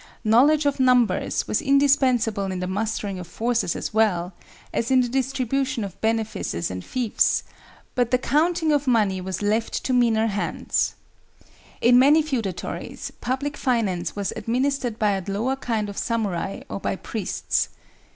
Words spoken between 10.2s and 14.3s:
hands. In many feudatories, public finance